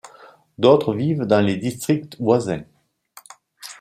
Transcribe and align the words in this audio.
D’autres 0.57 0.95
vivent 0.95 1.27
dans 1.27 1.41
les 1.41 1.57
districts 1.57 2.17
voisins. 2.19 2.63